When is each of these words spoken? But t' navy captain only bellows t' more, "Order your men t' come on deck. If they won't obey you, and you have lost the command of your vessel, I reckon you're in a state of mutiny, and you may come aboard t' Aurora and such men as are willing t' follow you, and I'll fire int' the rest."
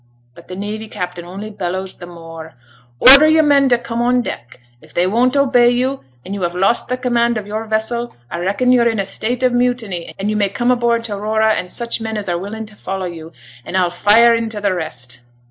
But 0.33 0.47
t' 0.47 0.55
navy 0.55 0.87
captain 0.87 1.25
only 1.25 1.51
bellows 1.51 1.93
t' 1.93 2.07
more, 2.07 2.55
"Order 2.99 3.27
your 3.27 3.43
men 3.43 3.69
t' 3.69 3.77
come 3.77 4.01
on 4.01 4.23
deck. 4.23 4.59
If 4.81 4.95
they 4.95 5.05
won't 5.05 5.37
obey 5.37 5.69
you, 5.69 5.99
and 6.25 6.33
you 6.33 6.41
have 6.41 6.55
lost 6.55 6.87
the 6.87 6.97
command 6.97 7.37
of 7.37 7.45
your 7.45 7.65
vessel, 7.65 8.15
I 8.31 8.39
reckon 8.39 8.71
you're 8.71 8.89
in 8.89 8.99
a 8.99 9.05
state 9.05 9.43
of 9.43 9.53
mutiny, 9.53 10.15
and 10.17 10.31
you 10.31 10.35
may 10.35 10.49
come 10.49 10.71
aboard 10.71 11.03
t' 11.03 11.13
Aurora 11.13 11.51
and 11.53 11.69
such 11.69 12.01
men 12.01 12.17
as 12.17 12.27
are 12.27 12.39
willing 12.39 12.65
t' 12.65 12.73
follow 12.73 13.05
you, 13.05 13.31
and 13.63 13.77
I'll 13.77 13.91
fire 13.91 14.33
int' 14.33 14.59
the 14.59 14.73
rest." 14.73 15.19